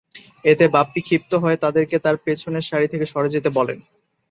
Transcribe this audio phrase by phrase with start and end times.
[0.45, 3.79] এতে বাপ্পী ক্ষিপ্ত হয়ে তাদেরকে তার পেছনের সারি থেকে সরে যেতে বলেন।